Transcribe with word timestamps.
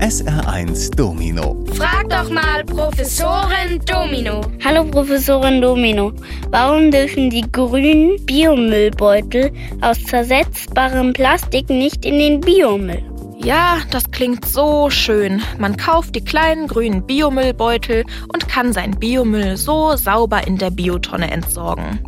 SR1 0.00 0.96
Domino. 0.96 1.62
Frag 1.74 2.08
doch 2.08 2.30
mal 2.30 2.64
Professorin 2.64 3.78
Domino. 3.84 4.40
Hallo 4.64 4.84
Professorin 4.84 5.60
Domino, 5.60 6.12
warum 6.48 6.90
dürfen 6.90 7.28
die 7.28 7.44
grünen 7.52 8.16
Biomüllbeutel 8.24 9.52
aus 9.82 10.02
zersetzbarem 10.04 11.12
Plastik 11.12 11.68
nicht 11.68 12.06
in 12.06 12.18
den 12.18 12.40
Biomüll? 12.40 13.02
Ja, 13.36 13.76
das 13.90 14.10
klingt 14.10 14.46
so 14.46 14.88
schön. 14.88 15.42
Man 15.58 15.76
kauft 15.76 16.14
die 16.14 16.24
kleinen 16.24 16.66
grünen 16.66 17.06
Biomüllbeutel 17.06 18.06
und 18.32 18.48
kann 18.48 18.72
sein 18.72 18.92
Biomüll 18.98 19.58
so 19.58 19.96
sauber 19.96 20.46
in 20.46 20.56
der 20.56 20.70
Biotonne 20.70 21.30
entsorgen. 21.30 22.00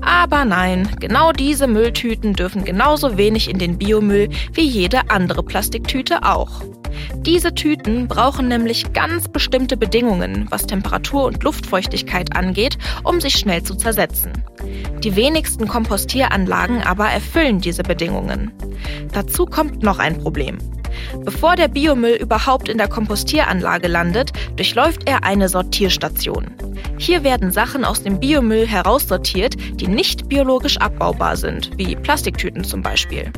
Aber 0.00 0.44
nein, 0.44 0.88
genau 1.00 1.32
diese 1.32 1.66
Mülltüten 1.66 2.34
dürfen 2.34 2.64
genauso 2.64 3.16
wenig 3.16 3.50
in 3.50 3.58
den 3.58 3.78
Biomüll 3.78 4.28
wie 4.52 4.66
jede 4.66 5.10
andere 5.10 5.42
Plastiktüte 5.42 6.22
auch. 6.22 6.62
Diese 7.16 7.54
Tüten 7.54 8.08
brauchen 8.08 8.48
nämlich 8.48 8.92
ganz 8.92 9.28
bestimmte 9.28 9.76
Bedingungen, 9.76 10.46
was 10.50 10.66
Temperatur 10.66 11.24
und 11.24 11.42
Luftfeuchtigkeit 11.42 12.34
angeht, 12.36 12.78
um 13.04 13.20
sich 13.20 13.34
schnell 13.34 13.62
zu 13.62 13.74
zersetzen. 13.74 14.32
Die 15.02 15.16
wenigsten 15.16 15.68
Kompostieranlagen 15.68 16.82
aber 16.82 17.06
erfüllen 17.08 17.60
diese 17.60 17.82
Bedingungen. 17.82 18.52
Dazu 19.12 19.46
kommt 19.46 19.82
noch 19.82 19.98
ein 19.98 20.18
Problem. 20.18 20.58
Bevor 21.24 21.56
der 21.56 21.68
Biomüll 21.68 22.14
überhaupt 22.14 22.68
in 22.68 22.78
der 22.78 22.88
Kompostieranlage 22.88 23.88
landet, 23.88 24.32
durchläuft 24.56 25.02
er 25.06 25.24
eine 25.24 25.48
Sortierstation. 25.48 26.54
Hier 26.98 27.24
werden 27.24 27.50
Sachen 27.50 27.84
aus 27.84 28.02
dem 28.02 28.20
Biomüll 28.20 28.66
heraussortiert, 28.66 29.56
die 29.80 29.88
nicht 29.88 30.28
biologisch 30.28 30.76
abbaubar 30.76 31.36
sind, 31.36 31.70
wie 31.76 31.96
Plastiktüten 31.96 32.64
zum 32.64 32.82
Beispiel. 32.82 33.32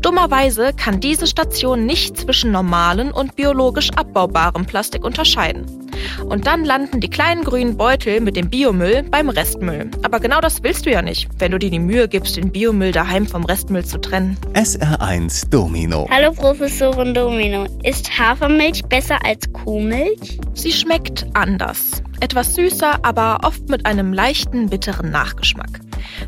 Dummerweise 0.00 0.72
kann 0.72 1.00
diese 1.00 1.26
Station 1.26 1.86
nicht 1.86 2.16
zwischen 2.16 2.52
normalen 2.52 3.10
und 3.12 3.36
biologisch 3.36 3.90
abbaubarem 3.90 4.64
Plastik 4.64 5.04
unterscheiden. 5.04 5.79
Und 6.24 6.46
dann 6.46 6.64
landen 6.64 7.00
die 7.00 7.10
kleinen 7.10 7.44
grünen 7.44 7.76
Beutel 7.76 8.20
mit 8.20 8.36
dem 8.36 8.50
Biomüll 8.50 9.02
beim 9.02 9.28
Restmüll. 9.28 9.90
Aber 10.02 10.20
genau 10.20 10.40
das 10.40 10.62
willst 10.62 10.86
du 10.86 10.90
ja 10.90 11.02
nicht, 11.02 11.28
wenn 11.38 11.52
du 11.52 11.58
dir 11.58 11.70
die 11.70 11.78
Mühe 11.78 12.08
gibst, 12.08 12.36
den 12.36 12.50
Biomüll 12.50 12.92
daheim 12.92 13.26
vom 13.26 13.44
Restmüll 13.44 13.84
zu 13.84 13.98
trennen. 13.98 14.36
SR1 14.54 15.50
Domino. 15.50 16.08
Hallo 16.10 16.32
Professorin 16.32 17.14
Domino, 17.14 17.66
ist 17.82 18.18
Hafermilch 18.18 18.84
besser 18.84 19.18
als 19.24 19.52
Kuhmilch? 19.52 20.38
Sie 20.54 20.72
schmeckt 20.72 21.26
anders. 21.34 22.02
Etwas 22.20 22.54
süßer, 22.54 22.98
aber 23.02 23.38
oft 23.44 23.68
mit 23.68 23.86
einem 23.86 24.12
leichten, 24.12 24.68
bitteren 24.68 25.10
Nachgeschmack. 25.10 25.80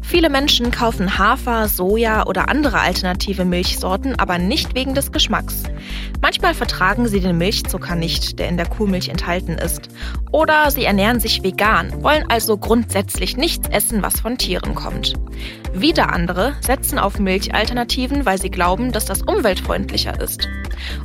Viele 0.02 0.30
Menschen 0.30 0.70
kaufen 0.70 1.19
Hafer, 1.19 1.69
Soja 1.69 2.27
oder 2.27 2.48
andere 2.48 2.80
alternative 2.80 3.44
Milchsorten, 3.44 4.19
aber 4.19 4.39
nicht 4.39 4.74
wegen 4.74 4.94
des 4.94 5.12
Geschmacks. 5.12 5.62
Manchmal 6.20 6.55
vertragen 6.55 7.08
sie 7.08 7.20
den 7.20 7.39
Milchzucker 7.39 7.94
nicht, 7.94 8.39
der 8.39 8.48
in 8.48 8.56
der 8.56 8.69
Kuhmilch 8.69 9.08
enthalten 9.08 9.52
ist. 9.52 9.89
Oder 10.30 10.70
sie 10.70 10.84
ernähren 10.84 11.20
sich 11.20 11.42
vegan, 11.42 12.02
wollen 12.02 12.24
also 12.28 12.56
grundsätzlich 12.56 13.36
nichts 13.36 13.69
essen, 13.69 14.02
was 14.02 14.20
von 14.20 14.39
Tieren 14.39 14.74
kommt. 14.74 15.14
Wieder 15.74 16.12
andere 16.12 16.55
setzen 16.61 16.98
auf 16.98 17.19
Milchalternativen, 17.19 18.24
weil 18.24 18.41
sie 18.41 18.50
glauben, 18.50 18.92
dass 18.92 19.05
das 19.05 19.22
umweltfreundlicher 19.22 20.20
ist. 20.20 20.48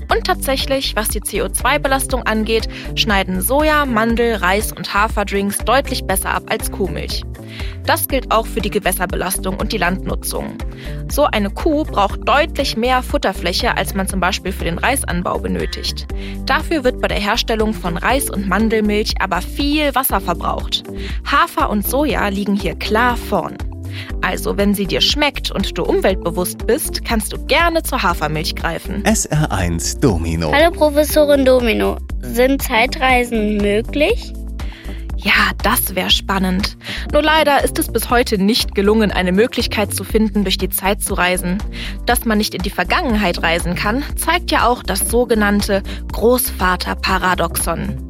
Und 0.09 0.25
tatsächlich, 0.25 0.95
was 0.95 1.09
die 1.09 1.21
CO2-Belastung 1.21 2.23
angeht, 2.23 2.67
schneiden 2.95 3.41
Soja, 3.41 3.85
Mandel, 3.85 4.35
Reis 4.35 4.71
und 4.71 4.93
Haferdrinks 4.93 5.59
deutlich 5.59 6.05
besser 6.05 6.31
ab 6.31 6.43
als 6.49 6.71
Kuhmilch. 6.71 7.23
Das 7.85 8.07
gilt 8.07 8.31
auch 8.31 8.45
für 8.45 8.59
die 8.59 8.69
Gewässerbelastung 8.69 9.57
und 9.57 9.71
die 9.71 9.77
Landnutzung. 9.77 10.57
So 11.09 11.23
eine 11.23 11.49
Kuh 11.49 11.85
braucht 11.85 12.27
deutlich 12.27 12.75
mehr 12.75 13.01
Futterfläche, 13.01 13.77
als 13.77 13.93
man 13.93 14.07
zum 14.07 14.19
Beispiel 14.19 14.51
für 14.51 14.65
den 14.65 14.77
Reisanbau 14.77 15.39
benötigt. 15.39 16.05
Dafür 16.45 16.83
wird 16.83 17.01
bei 17.01 17.07
der 17.07 17.19
Herstellung 17.19 17.73
von 17.73 17.97
Reis 17.97 18.29
und 18.29 18.47
Mandelmilch 18.47 19.15
aber 19.21 19.41
viel 19.41 19.95
Wasser 19.95 20.19
verbraucht. 20.19 20.83
Hafer 21.25 21.69
und 21.69 21.87
Soja 21.87 22.27
liegen 22.27 22.55
hier 22.55 22.75
klar 22.75 23.15
vorn. 23.15 23.57
Also, 24.27 24.57
wenn 24.57 24.73
sie 24.73 24.85
dir 24.85 24.99
schmeckt 24.99 25.51
und 25.51 25.77
du 25.77 25.83
umweltbewusst 25.83 26.67
bist, 26.67 27.05
kannst 27.05 27.31
du 27.31 27.37
gerne 27.45 27.81
zur 27.83 28.03
Hafermilch 28.03 28.55
greifen. 28.55 29.03
SR1 29.03 30.01
Domino. 30.01 30.51
Hallo 30.51 30.69
Professorin 30.71 31.45
Domino, 31.45 31.95
sind 32.19 32.61
Zeitreisen 32.61 33.55
möglich? 33.55 34.33
Ja, 35.15 35.51
das 35.63 35.95
wäre 35.95 36.09
spannend. 36.09 36.77
Nur 37.13 37.21
leider 37.21 37.63
ist 37.63 37.79
es 37.79 37.89
bis 37.89 38.09
heute 38.09 38.37
nicht 38.37 38.75
gelungen, 38.75 39.11
eine 39.11 39.31
Möglichkeit 39.31 39.93
zu 39.93 40.03
finden, 40.03 40.43
durch 40.43 40.57
die 40.57 40.69
Zeit 40.69 41.01
zu 41.01 41.13
reisen. 41.13 41.59
Dass 42.05 42.25
man 42.25 42.37
nicht 42.37 42.53
in 42.53 42.63
die 42.63 42.69
Vergangenheit 42.69 43.41
reisen 43.41 43.75
kann, 43.75 44.03
zeigt 44.17 44.51
ja 44.51 44.67
auch 44.67 44.83
das 44.83 45.09
sogenannte 45.09 45.83
Großvaterparadoxon. 46.11 48.06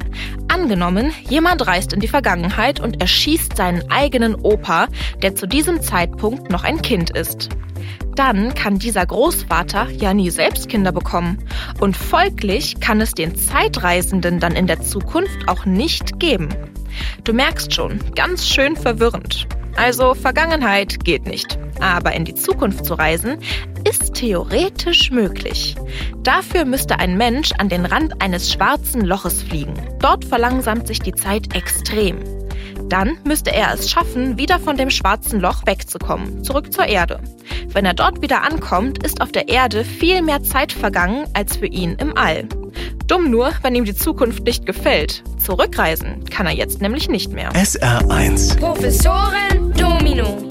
Angenommen, 0.48 1.12
jemand 1.28 1.66
reist 1.66 1.92
in 1.92 2.00
die 2.00 2.08
Vergangenheit 2.08 2.80
und 2.80 3.00
erschießt 3.00 3.56
seinen 3.56 3.90
eigenen 3.90 4.34
Opa, 4.34 4.88
der 5.22 5.34
zu 5.34 5.46
diesem 5.46 5.82
Zeitpunkt 5.82 6.50
noch 6.50 6.64
ein 6.64 6.82
Kind 6.82 7.10
ist. 7.10 7.50
Dann 8.16 8.54
kann 8.54 8.80
dieser 8.80 9.06
Großvater 9.06 9.90
ja 9.90 10.12
nie 10.12 10.30
selbst 10.30 10.68
Kinder 10.68 10.90
bekommen. 10.90 11.38
Und 11.78 11.96
folglich 11.96 12.80
kann 12.80 13.00
es 13.00 13.12
den 13.12 13.36
Zeitreisenden 13.36 14.40
dann 14.40 14.56
in 14.56 14.66
der 14.66 14.80
Zukunft 14.80 15.46
auch 15.46 15.66
nicht 15.66 16.18
geben. 16.18 16.48
Du 17.22 17.32
merkst 17.32 17.72
schon, 17.72 18.00
ganz 18.16 18.48
schön 18.48 18.74
verwirrend. 18.74 19.46
Also 19.76 20.14
Vergangenheit 20.14 21.04
geht 21.04 21.26
nicht. 21.26 21.60
Aber 21.80 22.12
in 22.12 22.24
die 22.24 22.34
Zukunft 22.34 22.84
zu 22.84 22.94
reisen, 22.94 23.38
ist 23.88 24.14
theoretisch 24.14 25.10
möglich. 25.10 25.74
Dafür 26.22 26.64
müsste 26.64 26.98
ein 26.98 27.16
Mensch 27.16 27.52
an 27.52 27.68
den 27.68 27.86
Rand 27.86 28.20
eines 28.20 28.52
schwarzen 28.52 29.00
Loches 29.00 29.42
fliegen. 29.42 29.74
Dort 30.00 30.24
verlangsamt 30.24 30.86
sich 30.86 31.00
die 31.00 31.14
Zeit 31.14 31.54
extrem. 31.54 32.18
Dann 32.88 33.18
müsste 33.24 33.52
er 33.52 33.72
es 33.72 33.90
schaffen, 33.90 34.38
wieder 34.38 34.58
von 34.58 34.76
dem 34.76 34.90
schwarzen 34.90 35.40
Loch 35.40 35.66
wegzukommen, 35.66 36.42
zurück 36.44 36.72
zur 36.72 36.86
Erde. 36.86 37.20
Wenn 37.68 37.84
er 37.84 37.94
dort 37.94 38.22
wieder 38.22 38.42
ankommt, 38.42 39.02
ist 39.04 39.20
auf 39.20 39.32
der 39.32 39.48
Erde 39.48 39.84
viel 39.84 40.22
mehr 40.22 40.42
Zeit 40.42 40.72
vergangen 40.72 41.26
als 41.34 41.56
für 41.56 41.66
ihn 41.66 41.96
im 41.98 42.16
All. 42.16 42.46
Dumm 43.06 43.30
nur, 43.30 43.52
wenn 43.62 43.74
ihm 43.74 43.84
die 43.84 43.94
Zukunft 43.94 44.44
nicht 44.44 44.66
gefällt. 44.66 45.22
Zurückreisen 45.38 46.24
kann 46.26 46.46
er 46.46 46.54
jetzt 46.54 46.80
nämlich 46.80 47.08
nicht 47.08 47.32
mehr. 47.32 47.52
SR1 47.52 48.58
Professorin 48.58 49.72
Domino. 49.72 50.47